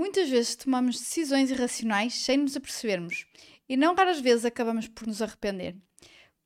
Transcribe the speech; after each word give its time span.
Muitas 0.00 0.30
vezes 0.30 0.56
tomamos 0.56 0.98
decisões 0.98 1.50
irracionais 1.50 2.14
sem 2.14 2.38
nos 2.38 2.56
apercebermos 2.56 3.26
e 3.68 3.76
não 3.76 3.94
raras 3.94 4.18
vezes 4.18 4.46
acabamos 4.46 4.88
por 4.88 5.06
nos 5.06 5.20
arrepender. 5.20 5.76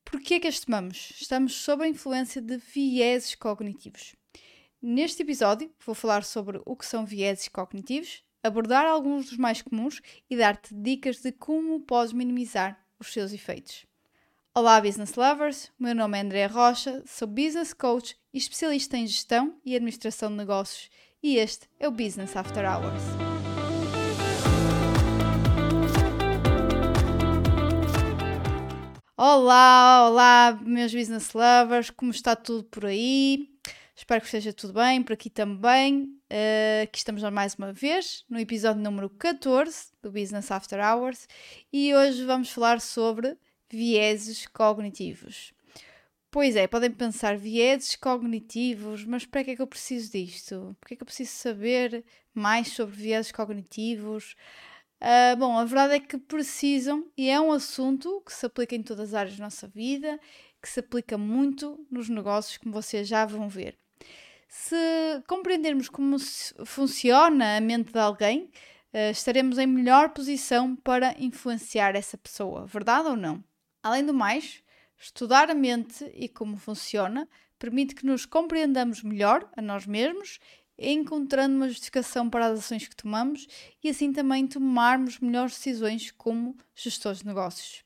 Por 0.04 0.20
que 0.20 0.34
é 0.34 0.40
que 0.40 0.48
as 0.48 0.58
tomamos? 0.58 1.12
Estamos 1.20 1.54
sob 1.54 1.84
a 1.84 1.88
influência 1.88 2.42
de 2.42 2.56
vieses 2.56 3.36
cognitivos. 3.36 4.16
Neste 4.82 5.22
episódio 5.22 5.72
vou 5.86 5.94
falar 5.94 6.24
sobre 6.24 6.60
o 6.66 6.74
que 6.74 6.84
são 6.84 7.06
vieses 7.06 7.46
cognitivos, 7.46 8.24
abordar 8.42 8.86
alguns 8.86 9.26
dos 9.26 9.38
mais 9.38 9.62
comuns 9.62 10.02
e 10.28 10.36
dar-te 10.36 10.74
dicas 10.74 11.20
de 11.20 11.30
como 11.30 11.78
podes 11.78 12.12
minimizar 12.12 12.84
os 12.98 13.12
seus 13.12 13.32
efeitos. 13.32 13.86
Olá, 14.52 14.80
business 14.80 15.14
lovers! 15.14 15.70
O 15.78 15.84
meu 15.84 15.94
nome 15.94 16.18
é 16.18 16.22
André 16.22 16.46
Rocha, 16.46 17.04
sou 17.06 17.28
business 17.28 17.72
coach 17.72 18.16
e 18.32 18.38
especialista 18.38 18.96
em 18.96 19.06
gestão 19.06 19.60
e 19.64 19.76
administração 19.76 20.28
de 20.28 20.38
negócios, 20.38 20.90
e 21.22 21.36
este 21.36 21.68
é 21.78 21.86
o 21.86 21.92
Business 21.92 22.36
After 22.36 22.64
Hours. 22.64 23.33
Olá, 29.16 30.08
olá, 30.08 30.58
meus 30.60 30.92
business 30.92 31.32
lovers, 31.34 31.88
como 31.88 32.10
está 32.10 32.34
tudo 32.34 32.64
por 32.64 32.86
aí? 32.86 33.48
Espero 33.94 34.20
que 34.20 34.26
esteja 34.26 34.52
tudo 34.52 34.72
bem, 34.72 35.04
por 35.04 35.12
aqui 35.12 35.30
também. 35.30 36.18
Uh, 36.28 36.82
aqui 36.82 36.98
estamos 36.98 37.22
mais 37.30 37.54
uma 37.54 37.72
vez, 37.72 38.24
no 38.28 38.40
episódio 38.40 38.82
número 38.82 39.08
14 39.08 39.92
do 40.02 40.10
Business 40.10 40.50
After 40.50 40.80
Hours, 40.80 41.28
e 41.72 41.94
hoje 41.94 42.24
vamos 42.24 42.50
falar 42.50 42.80
sobre 42.80 43.38
vieses 43.70 44.48
cognitivos. 44.48 45.52
Pois 46.28 46.56
é, 46.56 46.66
podem 46.66 46.90
pensar 46.90 47.36
vieses 47.36 47.94
cognitivos, 47.94 49.04
mas 49.04 49.24
para 49.24 49.44
que 49.44 49.52
é 49.52 49.54
que 49.54 49.62
eu 49.62 49.66
preciso 49.68 50.10
disto? 50.10 50.76
Por 50.80 50.88
que 50.88 50.94
é 50.94 50.96
que 50.96 51.02
eu 51.04 51.06
preciso 51.06 51.30
saber 51.30 52.04
mais 52.34 52.72
sobre 52.72 52.96
vieses 52.96 53.30
cognitivos? 53.30 54.34
Uh, 55.04 55.36
bom, 55.36 55.58
a 55.58 55.66
verdade 55.66 55.96
é 55.96 56.00
que 56.00 56.16
precisam 56.16 57.06
e 57.14 57.28
é 57.28 57.38
um 57.38 57.52
assunto 57.52 58.22
que 58.24 58.32
se 58.32 58.46
aplica 58.46 58.74
em 58.74 58.82
todas 58.82 59.10
as 59.10 59.14
áreas 59.14 59.36
da 59.36 59.44
nossa 59.44 59.68
vida, 59.68 60.18
que 60.62 60.66
se 60.66 60.80
aplica 60.80 61.18
muito 61.18 61.86
nos 61.90 62.08
negócios, 62.08 62.56
como 62.56 62.72
vocês 62.72 63.06
já 63.06 63.26
vão 63.26 63.46
ver. 63.46 63.76
Se 64.48 64.74
compreendermos 65.26 65.90
como 65.90 66.16
funciona 66.64 67.58
a 67.58 67.60
mente 67.60 67.92
de 67.92 67.98
alguém, 67.98 68.50
uh, 68.94 69.10
estaremos 69.10 69.58
em 69.58 69.66
melhor 69.66 70.08
posição 70.08 70.74
para 70.74 71.14
influenciar 71.18 71.94
essa 71.94 72.16
pessoa, 72.16 72.64
verdade 72.64 73.08
ou 73.08 73.16
não? 73.16 73.44
Além 73.82 74.06
do 74.06 74.14
mais, 74.14 74.62
estudar 74.98 75.50
a 75.50 75.54
mente 75.54 76.10
e 76.14 76.30
como 76.30 76.56
funciona 76.56 77.28
permite 77.58 77.94
que 77.94 78.06
nos 78.06 78.24
compreendamos 78.24 79.02
melhor 79.02 79.46
a 79.54 79.60
nós 79.60 79.86
mesmos, 79.86 80.38
encontrando 80.78 81.56
uma 81.56 81.68
justificação 81.68 82.28
para 82.28 82.46
as 82.46 82.60
ações 82.60 82.88
que 82.88 82.96
tomamos 82.96 83.46
e 83.82 83.88
assim 83.88 84.12
também 84.12 84.46
tomarmos 84.46 85.18
melhores 85.20 85.54
decisões 85.54 86.10
como 86.10 86.56
gestores 86.74 87.20
de 87.20 87.26
negócios. 87.26 87.84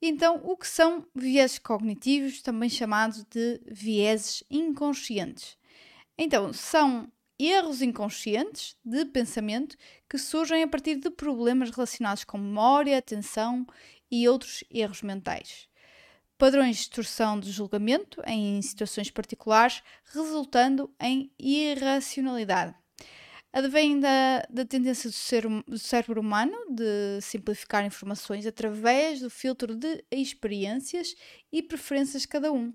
Então, 0.00 0.40
o 0.44 0.56
que 0.56 0.68
são 0.68 1.06
vieses 1.14 1.58
cognitivos, 1.58 2.42
também 2.42 2.68
chamados 2.68 3.24
de 3.24 3.60
vieses 3.66 4.44
inconscientes? 4.50 5.56
Então, 6.18 6.52
são 6.52 7.10
erros 7.38 7.82
inconscientes 7.82 8.76
de 8.84 9.04
pensamento 9.04 9.76
que 10.08 10.18
surgem 10.18 10.62
a 10.62 10.68
partir 10.68 10.96
de 10.96 11.10
problemas 11.10 11.70
relacionados 11.70 12.24
com 12.24 12.38
memória, 12.38 12.98
atenção 12.98 13.66
e 14.10 14.28
outros 14.28 14.64
erros 14.70 15.02
mentais. 15.02 15.68
Padrões 16.38 16.76
de 16.76 16.82
distorção 16.82 17.40
de 17.40 17.50
julgamento 17.50 18.22
em 18.26 18.60
situações 18.60 19.10
particulares, 19.10 19.82
resultando 20.12 20.94
em 21.00 21.30
irracionalidade. 21.38 22.74
Advém 23.52 23.98
da, 23.98 24.46
da 24.50 24.64
tendência 24.66 25.08
do, 25.08 25.14
ser, 25.14 25.48
do 25.66 25.78
cérebro 25.78 26.20
humano 26.20 26.56
de 26.68 27.20
simplificar 27.22 27.86
informações 27.86 28.46
através 28.46 29.20
do 29.20 29.30
filtro 29.30 29.74
de 29.74 30.04
experiências 30.10 31.14
e 31.50 31.62
preferências 31.62 32.22
de 32.22 32.28
cada 32.28 32.52
um 32.52 32.72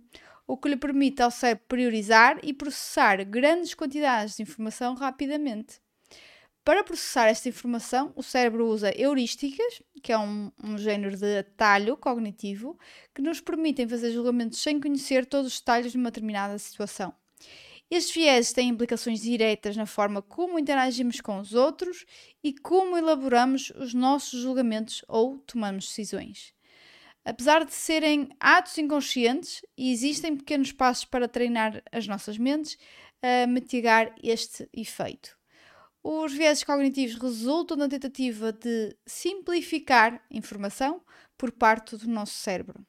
o 0.51 0.57
que 0.57 0.67
lhe 0.67 0.75
permite 0.75 1.21
ao 1.21 1.31
cérebro 1.31 1.63
priorizar 1.67 2.38
e 2.44 2.53
processar 2.53 3.23
grandes 3.23 3.73
quantidades 3.73 4.35
de 4.35 4.44
informação 4.44 4.95
rapidamente. 4.95 5.79
Para 6.63 6.83
processar 6.83 7.27
esta 7.27 7.49
informação, 7.49 8.13
o 8.16 8.22
cérebro 8.22 8.67
usa 8.67 8.94
heurísticas, 8.95 9.81
que 10.03 10.11
é 10.11 10.17
um, 10.17 10.51
um 10.63 10.77
género 10.77 11.17
de 11.17 11.39
atalho 11.39 11.97
cognitivo, 11.97 12.77
que 13.16 13.22
nos 13.22 13.41
permitem 13.41 13.88
fazer 13.88 14.11
julgamentos 14.11 14.61
sem 14.61 14.79
conhecer 14.79 15.25
todos 15.25 15.53
os 15.53 15.59
detalhes 15.59 15.91
de 15.91 15.97
uma 15.97 16.11
determinada 16.11 16.57
situação. 16.59 17.16
Estes 17.89 18.13
vieses 18.13 18.53
têm 18.53 18.69
implicações 18.69 19.21
diretas 19.21 19.75
na 19.75 19.88
forma 19.88 20.21
como 20.21 20.59
interagimos 20.59 21.19
com 21.19 21.39
os 21.39 21.53
outros 21.53 22.05
e 22.44 22.53
como 22.53 22.95
elaboramos 22.95 23.71
os 23.75 23.94
nossos 23.95 24.39
julgamentos 24.39 25.03
ou 25.07 25.39
tomamos 25.39 25.88
decisões. 25.88 26.53
Apesar 27.25 27.66
de 27.66 27.73
serem 27.73 28.29
atos 28.39 28.77
inconscientes, 28.77 29.63
existem 29.75 30.38
pequenos 30.38 30.71
passos 30.71 31.05
para 31.05 31.27
treinar 31.27 31.83
as 31.91 32.07
nossas 32.07 32.38
mentes 32.38 32.77
a 33.21 33.47
mitigar 33.47 34.13
este 34.23 34.69
efeito. 34.71 35.41
Os 36.03 36.34
vieses 36.34 36.63
cognitivos 36.63 37.16
resultam 37.22 37.78
da 37.78 37.88
tentativa 37.88 38.51
de 38.51 38.95
simplificar 39.06 40.23
informação 40.31 41.01
por 41.38 41.51
parte 41.51 41.95
do 41.95 42.07
nosso 42.07 42.34
cérebro. 42.34 42.84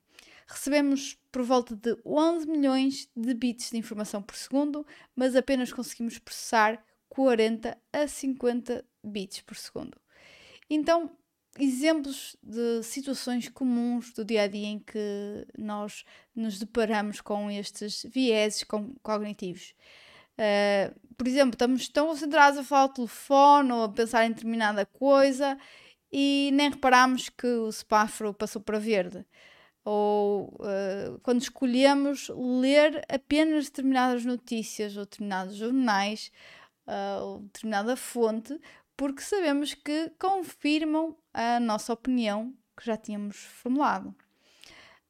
Recebemos 0.47 1.19
por 1.31 1.43
volta 1.43 1.77
de 1.77 1.97
11 2.05 2.47
milhões 2.47 3.09
de 3.15 3.35
bits 3.35 3.71
de 3.71 3.79
informação 3.79 4.23
por 4.23 4.37
segundo, 4.37 4.87
mas 5.15 5.37
apenas 5.37 5.73
conseguimos 5.73 6.19
processar 6.19 6.83
40 7.09 7.77
a 7.93 8.09
50 8.09 8.85
bits 9.05 9.43
por 9.43 9.57
segundo. 9.57 9.99
Então, 10.69 11.11
exemplos 11.59 12.35
de 12.43 12.83
situações 12.83 13.49
comuns 13.49 14.13
do 14.13 14.25
dia 14.25 14.43
a 14.43 14.47
dia 14.47 14.69
em 14.69 14.79
que 14.79 15.47
nós 15.59 16.05
nos 16.35 16.59
deparamos 16.59 17.21
com 17.21 17.51
estes 17.51 18.07
vieses 18.11 18.65
cognitivos. 19.03 19.75
Uh, 20.39 21.15
por 21.17 21.29
exemplo, 21.29 21.53
estamos 21.53 21.89
tão 21.89 22.09
concentrados 22.09 22.59
a 22.59 22.65
falar 22.65 22.83
ao 22.83 22.89
telefone 22.89 23.73
ou 23.73 23.85
a 23.85 23.89
pensar 23.89 24.25
em 24.27 24.31
determinada 24.33 24.85
coisa 24.87 25.59
e 26.13 26.51
nem 26.53 26.71
reparamos 26.71 27.29
que 27.29 27.47
o 27.47 27.73
semáforo 27.73 28.35
passou 28.35 28.61
para 28.61 28.79
verde. 28.79 29.25
Ou 29.85 30.49
uh, 30.61 31.19
quando 31.23 31.43
escolhemos 31.43 32.29
ler 32.61 33.05
apenas 33.09 33.67
determinadas 33.67 34.25
notícias 34.25 34.97
ou 34.97 35.05
determinados 35.05 35.57
jornais 35.57 36.31
uh, 36.87 37.23
ou 37.23 37.39
determinada 37.41 37.97
fonte, 37.97 38.61
porque 38.97 39.23
sabemos 39.23 39.75
que 39.75 40.11
confirmam 40.19 41.17
a 41.33 41.59
nossa 41.59 41.93
opinião 41.93 42.55
que 42.77 42.87
já 42.87 42.97
tínhamos 42.97 43.37
formulado. 43.37 44.15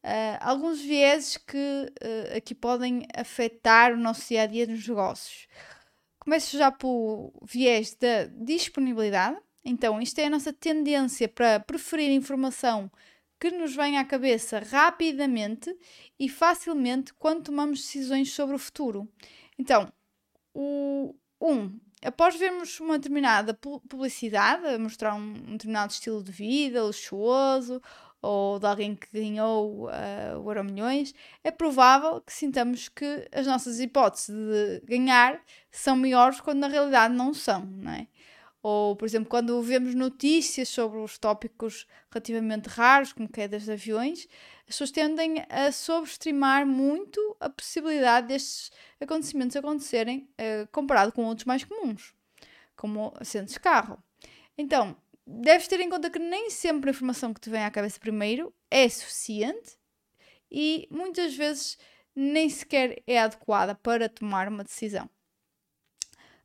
Uh, 0.05 0.37
alguns 0.41 0.81
vieses 0.81 1.37
que 1.37 1.57
uh, 1.57 2.37
aqui 2.37 2.55
podem 2.55 3.07
afetar 3.15 3.93
o 3.93 3.97
nosso 3.97 4.29
dia 4.29 4.43
a 4.43 4.47
dia 4.47 4.67
nos 4.67 4.87
negócios. 4.87 5.47
Começo 6.19 6.57
já 6.57 6.73
pelo 6.73 7.33
viés 7.43 7.95
da 7.95 8.25
disponibilidade. 8.27 9.39
Então, 9.65 10.01
isto 10.01 10.19
é 10.19 10.25
a 10.25 10.31
nossa 10.31 10.53
tendência 10.53 11.29
para 11.29 11.61
preferir 11.61 12.11
informação 12.11 12.91
que 13.39 13.51
nos 13.51 13.75
vem 13.75 13.99
à 13.99 14.05
cabeça 14.05 14.61
rapidamente 14.61 15.77
e 16.19 16.29
facilmente 16.29 17.13
quando 17.15 17.45
tomamos 17.45 17.81
decisões 17.81 18.33
sobre 18.33 18.55
o 18.55 18.59
futuro. 18.59 19.09
Então, 19.59 19.93
o 20.55 21.15
1. 21.41 21.51
Um, 21.51 21.81
após 22.05 22.37
vermos 22.37 22.79
uma 22.79 22.99
determinada 22.99 23.53
publicidade 23.55 24.67
a 24.67 24.79
mostrar 24.79 25.15
um, 25.15 25.35
um 25.49 25.53
determinado 25.53 25.93
estilo 25.93 26.23
de 26.23 26.31
vida 26.31 26.85
luxuoso 26.85 27.81
ou 28.23 28.61
de 28.61 28.67
alguém 28.67 28.95
que 28.95 29.09
ganhou 29.13 29.89
uh, 29.89 30.39
o 30.41 30.49
Euro 30.49 30.65
Milhões, 30.65 31.13
é 31.43 31.51
provável 31.51 32.21
que 32.21 32.33
sintamos 32.33 32.89
que 32.89 33.29
as 33.33 33.47
nossas 33.47 33.81
hipóteses 33.81 34.33
de 34.35 34.81
ganhar 34.87 35.43
são 35.73 35.97
maiores 35.97 36.41
quando 36.41 36.61
na 36.61 36.69
realidade 36.69 37.13
não 37.13 37.35
são, 37.35 37.67
não 37.67 37.91
é? 37.91 38.07
Ou, 38.63 38.95
por 38.95 39.07
exemplo, 39.07 39.29
quando 39.29 39.61
vemos 39.61 39.93
notícias 39.93 40.69
sobre 40.69 41.01
os 41.01 41.19
tópicos 41.19 41.85
relativamente 42.13 42.69
raros, 42.69 43.13
como 43.13 43.29
quedas 43.29 43.65
de 43.65 43.73
aviões, 43.73 44.29
as 44.61 44.67
pessoas 44.67 44.93
tendem 44.93 45.45
a 45.49 45.73
sobreestimar 45.73 46.65
muito 46.65 47.37
a 47.41 47.51
possibilidade 47.51 48.29
destes 48.29 48.71
acontecimentos 49.01 49.57
acontecerem 49.57 50.29
uh, 50.39 50.69
comparado 50.71 51.11
com 51.11 51.25
outros 51.25 51.45
mais 51.45 51.65
comuns, 51.65 52.15
como 52.77 53.13
acidentes 53.19 53.55
de 53.55 53.61
carro. 53.61 54.01
Então, 54.57 54.97
deves 55.27 55.69
ter 55.69 55.81
em 55.81 55.91
conta 55.91 56.11
que 56.11 56.19
nem 56.19 56.51
sempre 56.51 56.91
a 56.91 56.93
informação 56.93 57.33
que 57.33 57.41
te 57.41 57.51
vem 57.51 57.65
à 57.65 57.71
cabeça 57.71 57.99
primeiro 57.99 58.53
é 58.71 58.89
suficiente 58.89 59.77
e 60.51 60.87
muitas 60.91 61.35
vezes 61.35 61.79
nem 62.15 62.49
sequer 62.49 63.03
é 63.07 63.19
adequada 63.19 63.75
para 63.75 64.09
tomar 64.09 64.49
uma 64.49 64.65
decisão. 64.65 65.09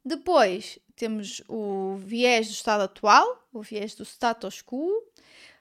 Depois 0.04 0.80
temos 0.96 1.44
o 1.50 1.96
viés 1.98 2.48
do 2.48 2.54
estado 2.54 2.84
atual, 2.84 3.46
o 3.52 3.62
viés 3.62 3.94
do 3.94 4.06
status 4.06 4.62
quo, 4.62 5.04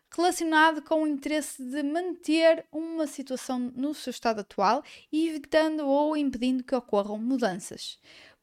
relacionado 0.08 0.80
com 0.82 1.02
o 1.02 1.06
interesse 1.06 1.62
de 1.62 1.82
manter 1.82 2.64
uma 2.70 3.06
situação 3.06 3.58
no 3.58 3.92
seu 3.92 4.10
estado 4.10 4.40
atual 4.40 4.84
evitando 5.12 5.86
ou 5.86 6.16
impedindo 6.16 6.62
que 6.62 6.74
ocorram 6.74 7.18
mudanças. 7.18 7.98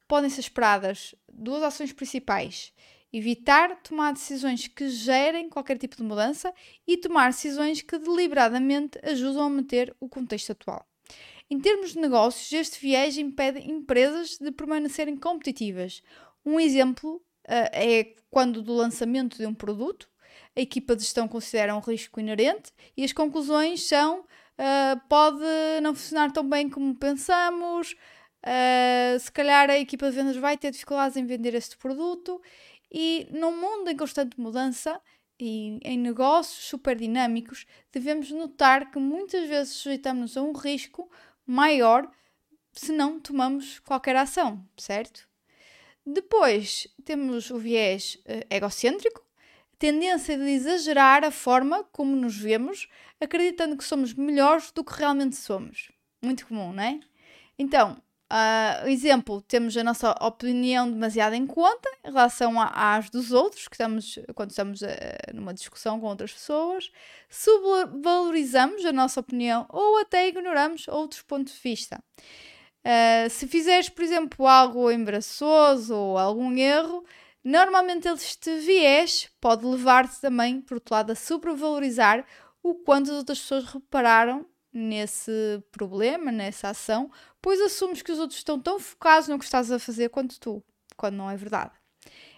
Podem 0.06 0.28
ser 0.28 0.40
esperadas 0.40 1.14
duas 1.32 1.62
ações 1.62 1.92
principais 1.92 2.72
evitar 3.16 3.80
tomar 3.82 4.12
decisões 4.12 4.66
que 4.66 4.88
gerem 4.88 5.48
qualquer 5.48 5.78
tipo 5.78 5.96
de 5.96 6.02
mudança 6.02 6.52
e 6.86 6.96
tomar 6.96 7.30
decisões 7.30 7.80
que 7.80 7.96
deliberadamente 7.96 8.98
ajudam 9.04 9.44
a 9.44 9.50
manter 9.50 9.94
o 10.00 10.08
contexto 10.08 10.50
atual. 10.50 10.84
Em 11.48 11.60
termos 11.60 11.92
de 11.92 12.00
negócios, 12.00 12.52
este 12.52 12.80
viés 12.80 13.16
impede 13.16 13.60
empresas 13.70 14.36
de 14.38 14.50
permanecerem 14.50 15.16
competitivas. 15.16 16.02
Um 16.44 16.58
exemplo 16.58 17.16
uh, 17.16 17.70
é 17.72 18.14
quando 18.30 18.60
do 18.60 18.74
lançamento 18.74 19.38
de 19.38 19.46
um 19.46 19.54
produto, 19.54 20.08
a 20.56 20.60
equipa 20.60 20.96
de 20.96 21.02
gestão 21.02 21.28
considera 21.28 21.76
um 21.76 21.80
risco 21.80 22.18
inerente 22.18 22.72
e 22.96 23.04
as 23.04 23.12
conclusões 23.12 23.86
são 23.86 24.20
uh, 24.20 25.00
pode 25.08 25.44
não 25.82 25.94
funcionar 25.94 26.32
tão 26.32 26.48
bem 26.48 26.68
como 26.68 26.94
pensamos, 26.96 27.94
uh, 28.44 29.18
se 29.18 29.30
calhar 29.30 29.70
a 29.70 29.78
equipa 29.78 30.10
de 30.10 30.16
vendas 30.16 30.36
vai 30.36 30.56
ter 30.56 30.72
dificuldades 30.72 31.16
em 31.16 31.26
vender 31.26 31.54
este 31.54 31.76
produto 31.76 32.40
e 32.96 33.26
num 33.32 33.60
mundo 33.60 33.90
em 33.90 33.96
constante 33.96 34.40
mudança 34.40 35.00
e 35.36 35.80
em 35.82 35.98
negócios 35.98 36.64
super 36.66 36.96
dinâmicos, 36.96 37.66
devemos 37.90 38.30
notar 38.30 38.88
que 38.92 39.00
muitas 39.00 39.48
vezes 39.48 39.72
sujeitamos 39.72 40.36
a 40.36 40.42
um 40.42 40.52
risco 40.52 41.10
maior 41.44 42.08
se 42.72 42.92
não 42.92 43.18
tomamos 43.18 43.80
qualquer 43.80 44.14
ação, 44.14 44.64
certo? 44.76 45.28
Depois 46.06 46.86
temos 47.04 47.50
o 47.50 47.58
viés 47.58 48.16
uh, 48.26 48.46
egocêntrico, 48.48 49.26
tendência 49.76 50.38
de 50.38 50.48
exagerar 50.50 51.24
a 51.24 51.32
forma 51.32 51.82
como 51.90 52.14
nos 52.14 52.36
vemos, 52.36 52.88
acreditando 53.20 53.76
que 53.76 53.82
somos 53.82 54.14
melhores 54.14 54.70
do 54.70 54.84
que 54.84 54.96
realmente 54.96 55.34
somos. 55.34 55.90
Muito 56.22 56.46
comum, 56.46 56.72
não 56.72 56.82
é? 56.84 57.00
Então, 57.58 58.00
uh, 58.34 58.88
exemplo, 58.88 59.40
temos 59.42 59.76
a 59.76 59.84
nossa 59.84 60.10
opinião 60.20 60.90
demasiado 60.90 61.34
em 61.34 61.46
conta 61.46 61.88
em 62.04 62.10
relação 62.10 62.54
às 62.60 63.08
dos 63.08 63.30
outros, 63.30 63.68
que 63.68 63.74
estamos, 63.74 64.18
quando 64.34 64.50
estamos 64.50 64.82
uh, 64.82 64.86
numa 65.32 65.54
discussão 65.54 66.00
com 66.00 66.06
outras 66.06 66.32
pessoas, 66.32 66.90
subvalorizamos 67.28 68.84
a 68.84 68.92
nossa 68.92 69.20
opinião 69.20 69.66
ou 69.70 69.98
até 70.00 70.28
ignoramos 70.28 70.88
outros 70.88 71.22
pontos 71.22 71.54
de 71.54 71.60
vista. 71.60 72.02
Uh, 72.84 73.30
se 73.30 73.46
fizeres, 73.46 73.88
por 73.88 74.02
exemplo, 74.02 74.46
algo 74.46 74.90
embaraçoso 74.90 75.94
ou 75.94 76.18
algum 76.18 76.52
erro, 76.56 77.04
normalmente 77.42 78.08
este 78.08 78.58
viés 78.58 79.30
pode 79.40 79.64
levar-te 79.64 80.20
também, 80.20 80.60
por 80.60 80.74
outro 80.74 80.94
lado, 80.94 81.12
a 81.12 81.14
supervalorizar 81.14 82.26
o 82.62 82.74
quanto 82.74 83.10
as 83.10 83.16
outras 83.18 83.38
pessoas 83.38 83.64
repararam 83.64 84.46
nesse 84.74 85.62
problema, 85.70 86.32
nessa 86.32 86.70
ação, 86.70 87.10
pois 87.40 87.60
assumes 87.60 88.02
que 88.02 88.10
os 88.10 88.18
outros 88.18 88.38
estão 88.38 88.58
tão 88.58 88.80
focados 88.80 89.28
no 89.28 89.38
que 89.38 89.44
estás 89.44 89.70
a 89.70 89.78
fazer 89.78 90.10
quanto 90.10 90.40
tu, 90.40 90.62
quando 90.96 91.14
não 91.14 91.30
é 91.30 91.36
verdade. 91.36 91.72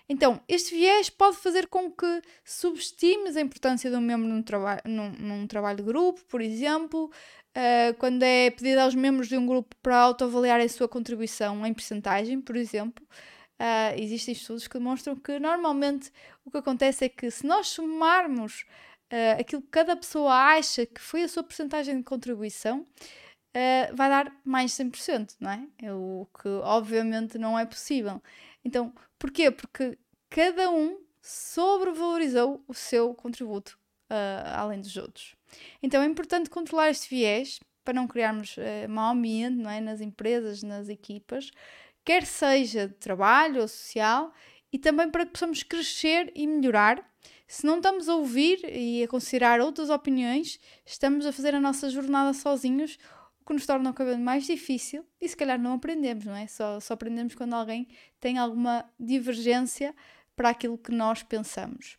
Então, 0.08 0.40
este 0.46 0.74
viés 0.74 1.10
pode 1.10 1.36
fazer 1.38 1.66
com 1.66 1.90
que 1.90 2.22
subestimes 2.44 3.36
a 3.36 3.40
importância 3.40 3.90
de 3.90 3.96
um 3.96 4.00
membro 4.00 4.28
num, 4.28 4.42
traba 4.42 4.80
num, 4.84 5.10
num 5.10 5.46
trabalho 5.46 5.78
de 5.78 5.82
grupo, 5.82 6.22
por 6.26 6.40
exemplo, 6.40 7.10
uh, 7.56 7.94
quando 7.98 8.22
é 8.22 8.50
pedido 8.50 8.78
aos 8.80 8.94
membros 8.94 9.28
de 9.28 9.36
um 9.36 9.44
grupo 9.44 9.74
para 9.82 9.96
autoavaliar 9.96 10.60
a 10.60 10.68
sua 10.68 10.86
contribuição 10.86 11.66
em 11.66 11.74
percentagem, 11.74 12.40
por 12.40 12.56
exemplo. 12.56 13.04
Uh, 13.58 13.98
existem 13.98 14.32
estudos 14.32 14.68
que 14.68 14.78
demonstram 14.78 15.16
que 15.16 15.40
normalmente 15.40 16.12
o 16.44 16.50
que 16.50 16.58
acontece 16.58 17.06
é 17.06 17.08
que 17.08 17.30
se 17.30 17.46
nós 17.46 17.68
somarmos 17.68 18.64
uh, 19.12 19.40
aquilo 19.40 19.62
que 19.62 19.68
cada 19.68 19.96
pessoa 19.96 20.32
acha 20.32 20.86
que 20.86 21.00
foi 21.00 21.22
a 21.22 21.28
sua 21.28 21.42
percentagem 21.42 21.96
de 21.98 22.02
contribuição, 22.02 22.80
uh, 22.80 23.94
vai 23.94 24.08
dar 24.08 24.34
mais 24.44 24.72
100%, 24.72 25.36
não 25.40 25.50
é? 25.50 25.66
é? 25.82 25.92
O 25.92 26.26
que 26.40 26.48
obviamente 26.48 27.38
não 27.38 27.58
é 27.58 27.64
possível. 27.64 28.22
Então, 28.64 28.92
porquê? 29.18 29.50
Porque 29.50 29.98
cada 30.28 30.70
um 30.70 31.00
sobrevalorizou 31.20 32.62
o 32.68 32.74
seu 32.74 33.14
contributo 33.14 33.78
uh, 34.10 34.48
além 34.54 34.80
dos 34.80 34.96
outros. 34.96 35.34
Então 35.82 36.02
é 36.02 36.06
importante 36.06 36.50
controlar 36.50 36.90
este 36.90 37.08
viés 37.08 37.60
para 37.84 37.94
não 37.94 38.06
criarmos 38.06 38.56
uh, 38.56 38.88
mau 38.88 39.12
ambiente 39.12 39.56
não 39.56 39.70
é? 39.70 39.80
nas 39.80 40.00
empresas, 40.00 40.62
nas 40.62 40.88
equipas, 40.88 41.50
quer 42.04 42.24
seja 42.24 42.88
de 42.88 42.94
trabalho 42.94 43.62
ou 43.62 43.68
social, 43.68 44.32
e 44.72 44.78
também 44.78 45.10
para 45.10 45.24
que 45.24 45.32
possamos 45.32 45.62
crescer 45.62 46.30
e 46.34 46.46
melhorar. 46.46 47.02
Se 47.46 47.64
não 47.64 47.76
estamos 47.76 48.08
a 48.08 48.16
ouvir 48.16 48.60
e 48.64 49.02
a 49.04 49.08
considerar 49.08 49.60
outras 49.60 49.88
opiniões, 49.88 50.58
estamos 50.84 51.24
a 51.24 51.32
fazer 51.32 51.54
a 51.54 51.60
nossa 51.60 51.88
jornada 51.88 52.32
sozinhos, 52.32 52.98
o 53.40 53.44
que 53.46 53.52
nos 53.52 53.64
torna 53.64 53.90
o 53.90 53.94
cabelo 53.94 54.18
mais 54.18 54.46
difícil 54.46 55.04
e 55.20 55.28
se 55.28 55.36
calhar 55.36 55.60
não 55.60 55.74
aprendemos, 55.74 56.24
não 56.24 56.34
é? 56.34 56.48
Só, 56.48 56.80
só 56.80 56.94
aprendemos 56.94 57.34
quando 57.36 57.54
alguém 57.54 57.86
tem 58.18 58.36
alguma 58.38 58.84
divergência 58.98 59.94
para 60.34 60.50
aquilo 60.50 60.76
que 60.76 60.90
nós 60.90 61.22
pensamos. 61.22 61.96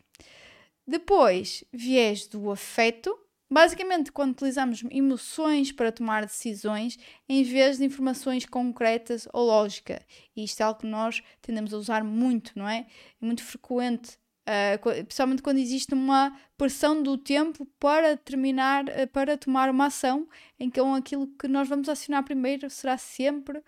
Depois, 0.86 1.64
viés 1.72 2.26
do 2.26 2.50
afeto. 2.50 3.14
Basicamente, 3.50 4.12
quando 4.12 4.32
utilizamos 4.32 4.82
emoções 4.90 5.72
para 5.72 5.90
tomar 5.90 6.26
decisões 6.26 6.98
em 7.26 7.42
vez 7.42 7.78
de 7.78 7.84
informações 7.84 8.44
concretas 8.44 9.26
ou 9.32 9.46
lógica. 9.46 10.02
E 10.36 10.44
isto 10.44 10.60
é 10.60 10.64
algo 10.64 10.80
que 10.80 10.86
nós 10.86 11.22
tendemos 11.40 11.72
a 11.72 11.78
usar 11.78 12.04
muito, 12.04 12.52
não 12.54 12.68
é? 12.68 12.86
É 13.20 13.24
muito 13.24 13.42
frequente, 13.42 14.18
uh, 14.48 15.04
principalmente 15.04 15.42
quando 15.42 15.58
existe 15.58 15.92
uma 15.94 16.36
pressão 16.56 17.02
do 17.02 17.18
tempo 17.18 17.66
para 17.78 18.16
terminar, 18.16 18.84
uh, 18.84 19.06
para 19.12 19.36
tomar 19.36 19.68
uma 19.68 19.86
ação, 19.86 20.26
que 20.58 20.80
aquilo 20.96 21.26
que 21.38 21.46
nós 21.46 21.68
vamos 21.68 21.88
acionar 21.88 22.24
primeiro 22.24 22.70
será 22.70 22.96
sempre 22.96 23.62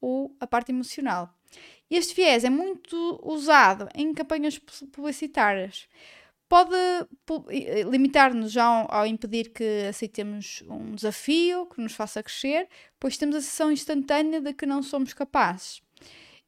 o, 0.00 0.30
a 0.38 0.46
parte 0.46 0.70
emocional. 0.70 1.32
Este 1.90 2.14
viés 2.14 2.44
é 2.44 2.50
muito 2.50 3.20
usado 3.24 3.88
em 3.94 4.12
campanhas 4.12 4.58
publicitárias 4.92 5.88
pode 6.48 6.76
limitar-nos 7.90 8.52
já 8.52 8.64
ao, 8.64 8.92
ao, 8.92 9.06
impedir 9.06 9.50
que 9.50 9.86
aceitemos 9.88 10.62
um 10.68 10.94
desafio 10.94 11.66
que 11.66 11.80
nos 11.80 11.92
faça 11.92 12.22
crescer, 12.22 12.68
pois 13.00 13.16
temos 13.16 13.36
a 13.36 13.40
sensação 13.40 13.72
instantânea 13.72 14.40
de 14.40 14.52
que 14.52 14.66
não 14.66 14.82
somos 14.82 15.12
capazes. 15.12 15.82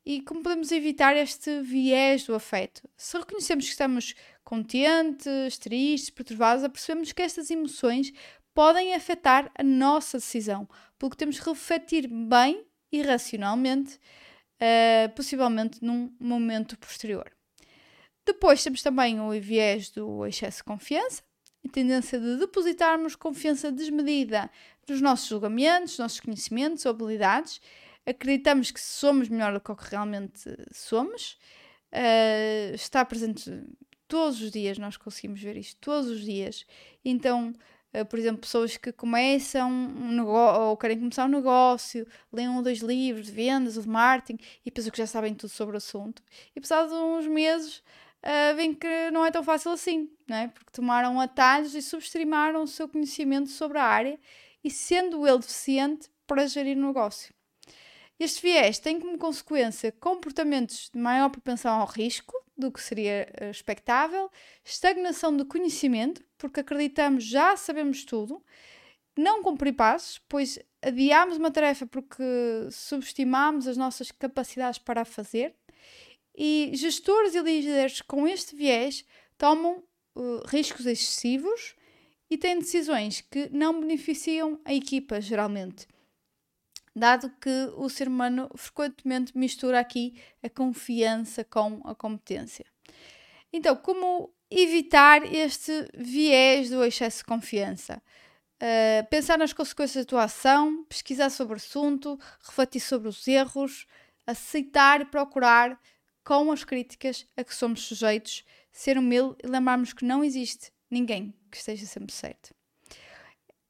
E 0.08 0.22
como 0.22 0.43
podemos 0.43 0.72
evitar 0.72 1.14
este 1.19 1.60
viés 1.60 2.25
do 2.25 2.34
afeto? 2.34 2.81
Se 2.96 3.19
reconhecemos 3.19 3.66
que 3.66 3.72
estamos 3.72 4.14
contentes, 4.43 5.58
tristes, 5.58 6.08
perturbados, 6.08 6.64
apercebemos 6.64 7.12
que 7.12 7.20
estas 7.20 7.50
emoções 7.50 8.10
podem 8.55 8.94
afetar 8.94 9.52
a 9.55 9.62
nossa 9.62 10.16
decisão, 10.16 10.66
pelo 10.99 11.10
que 11.10 11.16
temos 11.19 11.38
que 11.38 11.46
refletir 11.46 12.08
bem 12.08 12.64
e 12.90 13.02
racionalmente, 13.02 14.00
uh, 14.56 15.14
possivelmente 15.14 15.84
num 15.84 16.10
momento 16.19 16.78
posterior. 16.78 17.31
Depois 18.25 18.64
temos 18.64 18.81
também 18.81 19.20
o 19.20 19.38
viés 19.38 19.90
do 19.90 20.25
excesso 20.25 20.58
de 20.58 20.65
confiança, 20.65 21.22
a 21.62 21.69
tendência 21.70 22.19
de 22.19 22.38
depositarmos 22.38 23.15
confiança 23.15 23.70
desmedida 23.70 24.50
nos 24.88 25.03
nossos 25.03 25.29
julgamentos, 25.29 25.98
nossos 25.98 26.20
conhecimentos 26.20 26.86
ou 26.86 26.93
habilidades. 26.93 27.60
Acreditamos 28.08 28.70
que 28.70 28.81
somos 28.81 29.29
melhor 29.29 29.53
do 29.53 29.60
que 29.60 29.70
o 29.70 29.77
que 29.77 29.91
realmente 29.91 30.56
somos. 30.72 31.38
Uh, 31.93 32.74
está 32.74 33.05
presente 33.05 33.50
todos 34.08 34.41
os 34.41 34.50
dias, 34.50 34.79
nós 34.79 34.96
conseguimos 34.96 35.43
ver 35.43 35.58
isto 35.58 35.79
todos 35.79 36.08
os 36.08 36.22
dias. 36.22 36.65
Então, 37.05 37.53
uh, 37.94 38.06
por 38.06 38.19
exemplo, 38.19 38.41
pessoas 38.41 38.79
que 38.79 38.91
começam 38.93 39.70
um 39.70 40.12
negócio 40.12 40.62
ou 40.62 40.77
querem 40.79 40.98
começar 40.98 41.27
um 41.27 41.29
negócio, 41.29 42.06
leem 42.32 42.48
um 42.48 42.56
ou 42.56 42.62
dois 42.62 42.79
livros 42.79 43.27
de 43.27 43.32
vendas 43.32 43.77
ou 43.77 43.82
de 43.82 43.88
marketing 43.91 44.43
e 44.65 44.70
pensam 44.70 44.91
que 44.91 44.98
já 44.98 45.06
sabem 45.06 45.34
tudo 45.34 45.50
sobre 45.50 45.74
o 45.74 45.77
assunto. 45.77 46.22
E 46.56 46.60
passados 46.62 46.91
uns 46.91 47.27
meses 47.27 47.82
uh, 48.24 48.56
veem 48.56 48.72
que 48.72 49.10
não 49.10 49.27
é 49.27 49.31
tão 49.31 49.43
fácil 49.43 49.70
assim, 49.70 50.10
não 50.27 50.36
é? 50.36 50.48
porque 50.48 50.70
tomaram 50.72 51.20
atalhos 51.20 51.74
e 51.74 51.82
subestimaram 51.82 52.62
o 52.62 52.67
seu 52.67 52.88
conhecimento 52.88 53.50
sobre 53.50 53.77
a 53.77 53.84
área 53.84 54.19
e 54.65 54.70
sendo 54.70 55.27
ele 55.27 55.38
deficiente 55.38 56.08
para 56.27 56.46
gerir 56.46 56.77
o 56.79 56.86
negócio. 56.86 57.37
Este 58.19 58.43
viés 58.43 58.79
tem 58.79 58.98
como 58.98 59.17
consequência 59.17 59.93
comportamentos 59.93 60.91
de 60.93 60.98
maior 60.98 61.31
propensão 61.31 61.81
ao 61.81 61.87
risco 61.87 62.34
do 62.56 62.72
que 62.72 62.82
seria 62.82 63.32
ah, 63.41 63.51
expectável, 63.51 64.29
estagnação 64.65 65.37
do 65.37 65.46
conhecimento, 65.46 66.25
porque 66.37 66.60
acreditamos 66.60 67.25
já 67.25 67.56
sabemos 67.56 68.05
tudo, 68.05 68.43
não 69.17 69.43
cumprir 69.43 69.75
passos, 69.75 70.20
pois 70.29 70.58
adiamos 70.82 71.37
uma 71.37 71.51
tarefa 71.51 71.87
porque 71.87 72.22
subestimamos 72.72 73.69
as 73.69 73.77
nossas 73.77 74.10
capacidades 74.10 74.79
para 74.79 75.03
a 75.03 75.05
fazer, 75.05 75.55
e 76.37 76.70
gestores 76.75 77.34
e 77.34 77.41
líderes 77.41 78.01
com 78.01 78.27
este 78.27 78.55
viés 78.55 79.05
tomam 79.37 79.82
uh, 80.15 80.46
riscos 80.46 80.87
excessivos 80.87 81.75
e 82.31 82.39
têm 82.39 82.58
decisões 82.58 83.20
que 83.20 83.48
não 83.51 83.81
beneficiam 83.81 84.60
a 84.65 84.72
equipa, 84.72 85.20
geralmente. 85.20 85.87
Dado 86.98 87.31
que 87.40 87.70
o 87.76 87.88
ser 87.88 88.08
humano 88.08 88.50
frequentemente 88.56 89.36
mistura 89.36 89.78
aqui 89.78 90.20
a 90.43 90.50
confiança 90.50 91.44
com 91.44 91.81
a 91.84 91.94
competência. 91.94 92.67
Então, 93.52 93.76
como 93.76 94.34
evitar 94.50 95.22
este 95.32 95.88
viés 95.96 96.70
do 96.70 96.84
excesso 96.84 97.19
de 97.19 97.24
confiança? 97.24 98.02
Uh, 98.60 99.06
pensar 99.08 99.38
nas 99.38 99.52
consequências 99.52 100.05
da 100.05 100.08
tua 100.08 100.24
ação, 100.24 100.84
pesquisar 100.88 101.31
sobre 101.31 101.55
o 101.55 101.56
assunto, 101.56 102.19
refletir 102.40 102.81
sobre 102.81 103.08
os 103.08 103.26
erros, 103.28 103.86
aceitar 104.26 105.00
e 105.00 105.05
procurar 105.05 105.81
com 106.24 106.50
as 106.50 106.64
críticas 106.64 107.26
a 107.36 107.44
que 107.44 107.55
somos 107.55 107.82
sujeitos, 107.82 108.44
ser 108.72 108.98
humilde 108.98 109.36
e 109.43 109.46
lembrarmos 109.46 109.93
que 109.93 110.05
não 110.05 110.24
existe 110.24 110.72
ninguém 110.90 111.32
que 111.50 111.56
esteja 111.56 111.86
sempre 111.86 112.12
certo. 112.12 112.57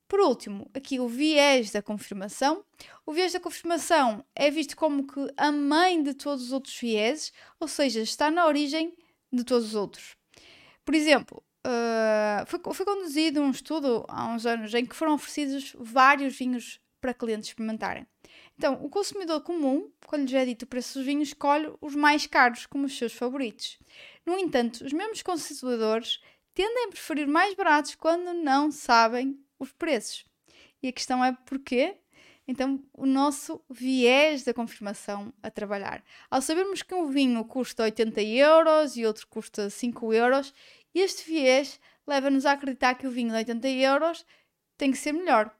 Por 0.09 0.21
último, 0.21 0.71
aqui 0.73 0.99
o 0.99 1.07
viés 1.07 1.71
da 1.71 1.83
confirmação. 1.83 2.65
O 3.05 3.13
viés 3.13 3.35
da 3.35 3.41
confirmação 3.41 4.25
é 4.35 4.51
visto 4.51 4.75
como 4.75 5.07
que 5.07 5.21
a 5.37 5.53
mãe 5.53 6.03
de 6.03 6.15
todos 6.15 6.47
os 6.47 6.53
outros 6.53 6.75
vieses, 6.79 7.31
ou 7.61 7.69
seja, 7.69 8.01
está 8.01 8.31
na 8.31 8.47
origem 8.47 8.97
de 9.31 9.45
todos 9.45 9.69
os 9.69 9.75
outros. 9.75 10.17
Por 10.83 10.95
exemplo, 10.95 11.45
uh, 11.67 12.47
foi, 12.47 12.59
foi 12.73 12.87
conduzido 12.87 13.43
um 13.43 13.51
estudo 13.51 14.07
há 14.09 14.27
uns 14.29 14.47
anos 14.47 14.73
em 14.73 14.87
que 14.87 14.97
foram 14.97 15.13
oferecidos 15.13 15.77
vários 15.79 16.39
vinhos 16.39 16.81
para 17.03 17.13
clientes 17.13 17.51
experimentarem. 17.51 18.07
Então, 18.57 18.83
o 18.83 18.89
consumidor 18.89 19.43
comum, 19.43 19.93
quando 20.07 20.29
lhe 20.29 20.37
é 20.37 20.45
dito 20.47 20.63
o 20.63 20.67
preço 20.67 20.99
dos 20.99 21.07
vinhos, 21.07 21.29
escolhe 21.29 21.71
os 21.83 21.95
mais 21.95 22.27
caros 22.27 22.65
como 22.65 22.87
os 22.87 22.97
seus 22.97 23.13
favoritos. 23.13 23.79
No 24.25 24.39
entanto, 24.39 24.85
os 24.85 24.93
mesmos 24.93 25.23
consumidores 25.23 26.19
tendem 26.55 26.87
a 26.87 26.89
preferir 26.89 27.29
mais 27.29 27.55
baratos 27.55 27.95
quando 27.95 28.33
não 28.33 28.73
sabem 28.73 29.39
os 29.59 29.73
preços. 29.73 30.25
E 30.83 30.89
a 30.89 30.93
questão 30.93 31.25
é 31.25 31.33
porquê? 31.45 31.97
Então, 32.47 32.83
o 32.95 33.05
nosso 33.05 33.63
viés 33.69 34.43
da 34.43 34.55
confirmação 34.55 35.33
a 35.43 35.51
trabalhar. 35.51 36.03
Ao 36.31 36.41
sabermos 36.41 36.83
que 36.83 36.95
um 36.95 37.09
vinho 37.09 37.45
custa 37.45 37.83
80 37.83 38.23
euros 38.23 38.97
e 38.97 39.05
outro 39.05 39.27
custa 39.27 39.69
5 39.69 40.15
euros, 40.15 40.55
este 40.95 41.31
viés 41.31 41.79
leva-nos 42.07 42.47
a 42.47 42.53
acreditar 42.53 42.95
que 42.95 43.07
o 43.07 43.11
vinho 43.11 43.31
de 43.31 43.37
80 43.37 43.69
euros 43.69 44.25
tem 44.79 44.91
que 44.91 44.97
ser 44.97 45.13
melhor. 45.13 45.55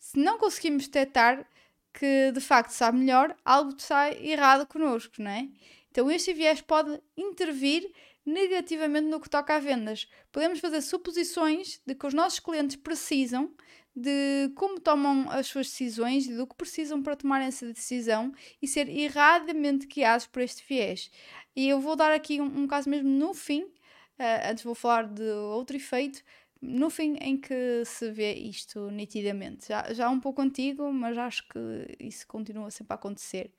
Se 0.00 0.18
não 0.18 0.36
conseguimos 0.36 0.88
detectar 0.88 1.48
que 1.92 2.32
de 2.32 2.40
facto 2.40 2.70
sabe 2.70 2.98
melhor, 2.98 3.36
algo 3.44 3.72
está 3.76 4.10
errado 4.10 4.66
connosco, 4.66 5.22
não 5.22 5.30
é? 5.30 5.48
Então, 5.90 6.10
este 6.10 6.32
viés 6.32 6.60
pode 6.60 7.00
intervir 7.16 7.88
negativamente 8.24 9.08
no 9.08 9.20
que 9.20 9.28
toca 9.28 9.56
a 9.56 9.58
vendas. 9.58 10.08
Podemos 10.32 10.60
fazer 10.60 10.80
suposições 10.80 11.80
de 11.86 11.94
que 11.94 12.06
os 12.06 12.14
nossos 12.14 12.40
clientes 12.40 12.76
precisam, 12.76 13.54
de 13.94 14.50
como 14.56 14.80
tomam 14.80 15.30
as 15.30 15.46
suas 15.46 15.68
decisões 15.68 16.26
e 16.26 16.34
do 16.34 16.46
que 16.46 16.56
precisam 16.56 17.02
para 17.02 17.14
tomar 17.14 17.40
essa 17.42 17.66
decisão 17.72 18.32
e 18.60 18.66
ser 18.66 18.88
erradamente 18.88 19.86
guiados 19.86 20.26
por 20.26 20.42
este 20.42 20.64
viés. 20.66 21.10
E 21.54 21.68
eu 21.68 21.80
vou 21.80 21.94
dar 21.94 22.12
aqui 22.12 22.40
um, 22.40 22.62
um 22.62 22.66
caso 22.66 22.90
mesmo 22.90 23.08
no 23.08 23.32
fim, 23.34 23.62
uh, 23.62 24.50
antes 24.50 24.64
vou 24.64 24.74
falar 24.74 25.06
de 25.06 25.22
outro 25.22 25.76
efeito, 25.76 26.22
no 26.60 26.88
fim 26.90 27.16
em 27.20 27.36
que 27.36 27.84
se 27.84 28.10
vê 28.10 28.32
isto 28.34 28.90
nitidamente. 28.90 29.68
Já, 29.68 29.92
já 29.92 30.08
um 30.08 30.18
pouco 30.18 30.40
antigo, 30.40 30.90
mas 30.92 31.16
acho 31.18 31.46
que 31.48 31.58
isso 32.00 32.26
continua 32.26 32.70
sempre 32.70 32.94
a 32.94 32.96
acontecer. 32.96 33.52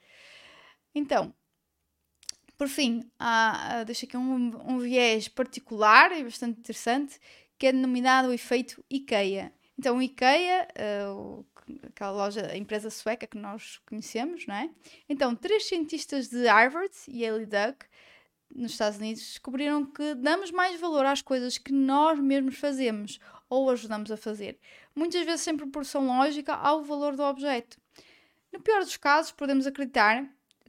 Então, 0.94 1.34
por 2.58 2.68
fim, 2.68 3.10
há, 3.20 3.84
deixo 3.84 4.06
aqui 4.06 4.18
um, 4.18 4.52
um 4.66 4.80
viés 4.80 5.28
particular 5.28 6.12
e 6.18 6.24
bastante 6.24 6.60
interessante, 6.60 7.20
que 7.58 7.68
é 7.68 7.72
denominado 7.72 8.30
o 8.30 8.34
efeito 8.34 8.84
IKEA. 8.90 9.54
Então, 9.78 9.98
o 9.98 10.02
IKEA, 10.02 10.68
uh, 11.20 11.46
aquela 11.84 12.12
loja, 12.12 12.48
a 12.48 12.58
empresa 12.58 12.90
sueca 12.90 13.28
que 13.28 13.38
nós 13.38 13.80
conhecemos, 13.86 14.46
não 14.48 14.56
é? 14.56 14.70
Então, 15.10 15.36
três 15.36 15.68
cientistas 15.68 16.30
de 16.30 16.48
Harvard, 16.48 16.94
e 17.08 17.28
Duke, 17.46 17.86
nos 18.54 18.72
Estados 18.72 18.98
Unidos, 19.00 19.22
descobriram 19.22 19.86
que 19.86 20.16
damos 20.16 20.52
mais 20.52 20.80
valor 20.80 21.06
às 21.06 21.22
coisas 21.22 21.58
que 21.58 21.74
nós 21.74 22.20
mesmos 22.20 22.58
fazemos 22.58 23.20
ou 23.50 23.70
ajudamos 23.70 24.12
a 24.12 24.18
fazer, 24.18 24.58
muitas 24.96 25.26
vezes 25.26 25.42
sem 25.42 25.56
proporção 25.56 26.08
lógica 26.08 26.54
ao 26.54 26.84
valor 26.84 27.16
do 27.16 27.24
objeto. 27.24 27.78
No 28.52 28.62
pior 28.62 28.80
dos 28.80 28.98
casos, 28.98 29.32
podemos 29.32 29.68
acreditar 29.68 30.26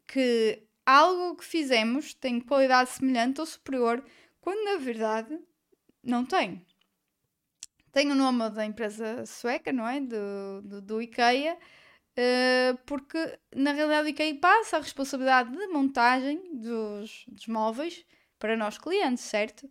que 0.06 0.65
algo 0.86 1.36
que 1.36 1.44
fizemos 1.44 2.14
tem 2.14 2.40
qualidade 2.40 2.90
semelhante 2.90 3.40
ou 3.40 3.46
superior, 3.46 4.02
quando 4.40 4.64
na 4.64 4.76
verdade 4.76 5.36
não 6.02 6.24
tem. 6.24 6.64
Tem 7.92 8.10
o 8.12 8.14
nome 8.14 8.48
da 8.50 8.64
empresa 8.64 9.26
sueca, 9.26 9.72
não 9.72 9.88
é? 9.88 10.00
Do, 10.00 10.62
do, 10.62 10.82
do 10.82 11.02
IKEA, 11.02 11.54
uh, 11.56 12.78
porque 12.86 13.38
na 13.54 13.72
realidade 13.72 14.06
o 14.06 14.10
IKEA 14.10 14.38
passa 14.38 14.76
a 14.76 14.80
responsabilidade 14.80 15.50
de 15.50 15.66
montagem 15.68 16.40
dos, 16.54 17.24
dos 17.26 17.46
móveis 17.46 18.04
para 18.38 18.56
nós 18.56 18.78
clientes, 18.78 19.24
certo? 19.24 19.68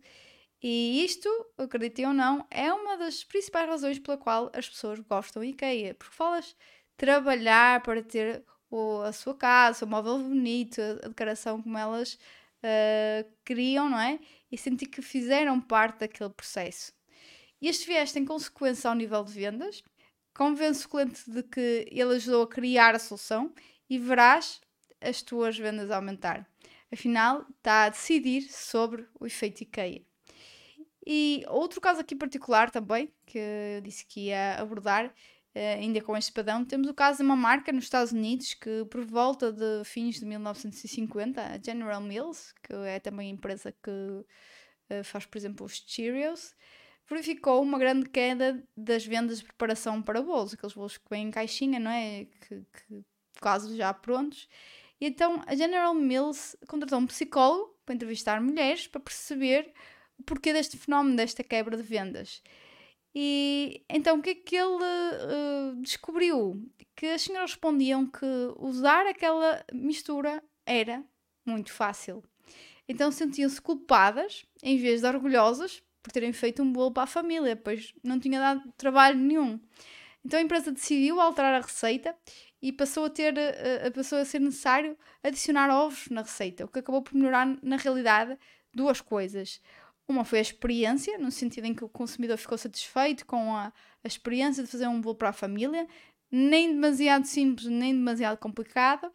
E 0.62 1.04
isto, 1.04 1.28
acreditem 1.56 2.06
ou 2.06 2.12
não, 2.12 2.46
é 2.50 2.72
uma 2.72 2.96
das 2.96 3.22
principais 3.22 3.68
razões 3.68 3.98
pela 3.98 4.18
qual 4.18 4.50
as 4.52 4.68
pessoas 4.68 4.98
gostam 5.00 5.42
do 5.42 5.46
IKEA, 5.46 5.94
porque 5.94 6.14
falas 6.14 6.56
trabalhar 6.96 7.82
para 7.82 8.02
ter 8.02 8.44
o, 8.70 9.00
a 9.02 9.12
sua 9.12 9.34
casa, 9.34 9.84
o 9.84 9.88
móvel 9.88 10.18
bonito, 10.18 10.80
a 10.80 11.08
decoração 11.08 11.62
como 11.62 11.76
elas 11.78 12.18
uh, 12.62 13.30
queriam, 13.44 13.88
não 13.88 14.00
é? 14.00 14.18
E 14.50 14.58
sentir 14.58 14.86
que 14.86 15.02
fizeram 15.02 15.60
parte 15.60 16.00
daquele 16.00 16.30
processo. 16.30 16.92
Este 17.60 17.86
viés 17.86 18.12
tem 18.12 18.24
consequência 18.24 18.88
ao 18.88 18.94
nível 18.94 19.24
de 19.24 19.32
vendas, 19.32 19.82
convence 20.34 20.84
o 20.86 20.88
cliente 20.88 21.30
de 21.30 21.42
que 21.42 21.86
ele 21.90 22.14
ajudou 22.16 22.42
a 22.42 22.48
criar 22.48 22.94
a 22.94 22.98
solução 22.98 23.52
e 23.88 23.98
verás 23.98 24.60
as 25.00 25.22
tuas 25.22 25.56
vendas 25.56 25.90
aumentar. 25.90 26.46
Afinal, 26.92 27.46
está 27.56 27.84
a 27.84 27.88
decidir 27.88 28.42
sobre 28.42 29.06
o 29.18 29.26
efeito 29.26 29.62
IKEA. 29.62 30.02
E 31.06 31.44
outro 31.48 31.80
caso 31.80 32.00
aqui 32.00 32.14
particular 32.16 32.70
também, 32.70 33.12
que 33.24 33.38
eu 33.38 33.80
disse 33.80 34.04
que 34.04 34.26
ia 34.26 34.56
abordar, 34.60 35.14
ainda 35.58 36.00
com 36.00 36.16
este 36.16 36.32
padrão, 36.32 36.64
temos 36.64 36.88
o 36.88 36.94
caso 36.94 37.18
de 37.18 37.24
uma 37.24 37.36
marca 37.36 37.72
nos 37.72 37.84
Estados 37.84 38.12
Unidos 38.12 38.54
que, 38.54 38.84
por 38.90 39.04
volta 39.04 39.52
de 39.52 39.84
fins 39.84 40.20
de 40.20 40.26
1950, 40.26 41.40
a 41.40 41.58
General 41.58 42.00
Mills, 42.00 42.52
que 42.62 42.72
é 42.72 43.00
também 43.00 43.30
a 43.30 43.32
empresa 43.32 43.72
que 43.72 43.90
uh, 43.90 45.04
faz, 45.04 45.24
por 45.24 45.38
exemplo, 45.38 45.64
os 45.64 45.82
Cheerios, 45.86 46.54
verificou 47.08 47.62
uma 47.62 47.78
grande 47.78 48.08
queda 48.08 48.62
das 48.76 49.06
vendas 49.06 49.38
de 49.38 49.44
preparação 49.44 50.02
para 50.02 50.20
bolos, 50.20 50.54
aqueles 50.54 50.74
bolos 50.74 50.98
que 50.98 51.08
vêm 51.08 51.28
em 51.28 51.30
caixinha, 51.30 51.78
não 51.78 51.90
é? 51.90 52.26
Que, 52.40 52.62
que 52.72 53.04
quase 53.40 53.76
já 53.76 53.94
prontos. 53.94 54.48
E 55.00 55.06
então 55.06 55.42
a 55.46 55.54
General 55.54 55.94
Mills 55.94 56.56
contratou 56.66 56.98
um 56.98 57.06
psicólogo 57.06 57.76
para 57.84 57.94
entrevistar 57.94 58.40
mulheres 58.40 58.86
para 58.86 59.00
perceber 59.00 59.72
o 60.18 60.22
porquê 60.22 60.52
deste 60.52 60.76
fenómeno, 60.76 61.16
desta 61.16 61.44
quebra 61.44 61.76
de 61.76 61.82
vendas. 61.82 62.42
E 63.18 63.82
então 63.88 64.18
o 64.18 64.22
que 64.22 64.28
é 64.28 64.34
que 64.34 64.54
ele 64.54 64.74
uh, 64.74 65.76
descobriu? 65.80 66.62
Que 66.94 67.06
as 67.06 67.22
senhoras 67.22 67.52
respondiam 67.52 68.06
que 68.06 68.26
usar 68.58 69.06
aquela 69.06 69.64
mistura 69.72 70.44
era 70.66 71.02
muito 71.46 71.72
fácil. 71.72 72.22
Então 72.86 73.10
sentiam-se 73.10 73.58
culpadas 73.58 74.44
em 74.62 74.76
vez 74.76 75.00
de 75.00 75.06
orgulhosas 75.06 75.82
por 76.02 76.12
terem 76.12 76.30
feito 76.30 76.62
um 76.62 76.70
bolo 76.70 76.92
para 76.92 77.04
a 77.04 77.06
família, 77.06 77.56
pois 77.56 77.94
não 78.04 78.20
tinha 78.20 78.38
dado 78.38 78.70
trabalho 78.76 79.18
nenhum. 79.18 79.58
Então 80.22 80.38
a 80.38 80.42
empresa 80.42 80.70
decidiu 80.70 81.18
alterar 81.18 81.54
a 81.54 81.64
receita 81.64 82.14
e 82.60 82.70
passou 82.70 83.06
a 83.06 83.10
ter 83.10 83.32
uh, 83.32 83.92
passou 83.94 84.18
a 84.18 84.26
ser 84.26 84.40
necessário 84.42 84.94
adicionar 85.22 85.70
ovos 85.70 86.10
na 86.10 86.20
receita, 86.20 86.66
o 86.66 86.68
que 86.68 86.80
acabou 86.80 87.00
por 87.00 87.14
melhorar 87.14 87.46
na 87.62 87.76
realidade 87.76 88.38
duas 88.74 89.00
coisas. 89.00 89.62
Uma 90.08 90.24
foi 90.24 90.38
a 90.38 90.42
experiência, 90.42 91.18
no 91.18 91.30
sentido 91.30 91.64
em 91.64 91.74
que 91.74 91.84
o 91.84 91.88
consumidor 91.88 92.38
ficou 92.38 92.56
satisfeito 92.56 93.26
com 93.26 93.54
a, 93.54 93.72
a 94.04 94.06
experiência 94.06 94.62
de 94.62 94.70
fazer 94.70 94.86
um 94.86 95.00
bolo 95.00 95.16
para 95.16 95.30
a 95.30 95.32
família, 95.32 95.86
nem 96.30 96.72
demasiado 96.72 97.26
simples, 97.26 97.66
nem 97.66 97.92
demasiado 97.92 98.38
complicado. 98.38 99.12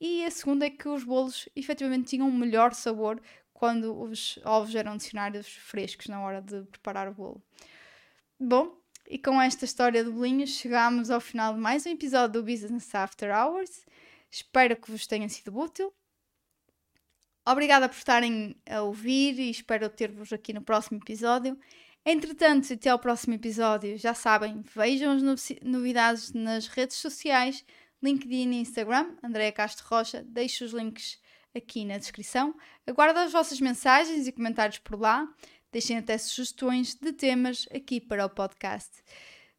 E 0.00 0.24
a 0.24 0.30
segunda 0.30 0.66
é 0.66 0.70
que 0.70 0.88
os 0.88 1.04
bolos 1.04 1.48
efetivamente 1.54 2.08
tinham 2.08 2.28
um 2.28 2.36
melhor 2.36 2.74
sabor 2.74 3.20
quando 3.52 3.96
os 4.00 4.40
ovos 4.44 4.74
eram 4.74 4.94
adicionados 4.94 5.46
frescos 5.46 6.08
na 6.08 6.20
hora 6.20 6.42
de 6.42 6.62
preparar 6.62 7.08
o 7.08 7.14
bolo. 7.14 7.40
Bom, 8.38 8.76
e 9.08 9.18
com 9.18 9.40
esta 9.40 9.64
história 9.64 10.02
de 10.02 10.10
bolinhos 10.10 10.50
chegamos 10.50 11.10
ao 11.10 11.20
final 11.20 11.54
de 11.54 11.60
mais 11.60 11.86
um 11.86 11.90
episódio 11.90 12.40
do 12.40 12.42
Business 12.42 12.92
After 12.92 13.30
Hours. 13.32 13.86
Espero 14.28 14.74
que 14.74 14.90
vos 14.90 15.06
tenha 15.06 15.28
sido 15.28 15.56
útil. 15.56 15.92
Obrigada 17.46 17.88
por 17.88 17.96
estarem 17.96 18.56
a 18.68 18.82
ouvir 18.82 19.38
e 19.38 19.50
espero 19.50 19.88
ter-vos 19.88 20.32
aqui 20.32 20.52
no 20.52 20.62
próximo 20.62 20.98
episódio. 20.98 21.58
Entretanto, 22.04 22.72
até 22.72 22.90
ao 22.90 22.98
próximo 22.98 23.34
episódio, 23.34 23.96
já 23.96 24.14
sabem, 24.14 24.62
vejam 24.74 25.12
as 25.12 25.22
novidades 25.62 26.32
nas 26.32 26.66
redes 26.66 26.96
sociais, 26.96 27.64
LinkedIn 28.02 28.50
e 28.50 28.60
Instagram, 28.60 29.14
Andréa 29.22 29.52
Castro 29.52 29.86
Rocha, 29.88 30.24
deixo 30.26 30.64
os 30.64 30.72
links 30.72 31.20
aqui 31.54 31.84
na 31.84 31.98
descrição. 31.98 32.54
Aguardo 32.86 33.20
as 33.20 33.32
vossas 33.32 33.60
mensagens 33.60 34.26
e 34.26 34.32
comentários 34.32 34.78
por 34.78 34.98
lá. 34.98 35.28
Deixem 35.70 35.96
até 35.96 36.18
sugestões 36.18 36.94
de 36.94 37.12
temas 37.12 37.66
aqui 37.74 38.00
para 38.00 38.26
o 38.26 38.30
podcast. 38.30 39.02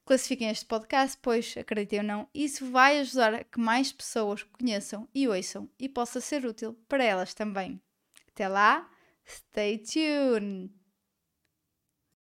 Classifiquem 0.06 0.50
este 0.50 0.66
podcast, 0.66 1.18
pois, 1.22 1.56
acreditem 1.58 2.00
ou 2.00 2.06
não, 2.06 2.30
isso 2.34 2.70
vai 2.70 3.00
ajudar 3.00 3.34
a 3.34 3.44
que 3.44 3.60
mais 3.60 3.94
pessoas 3.94 4.44
conheçam 4.44 5.08
e 5.16 5.28
ouçam 5.28 5.70
e 5.80 5.88
possa 5.88 6.20
ser 6.20 6.46
útil 6.46 6.78
para 6.90 7.04
elas 7.04 7.34
também. 7.34 7.82
Até 8.28 8.48
lá, 8.48 8.90
stay 9.26 9.78
tuned! 9.78 10.83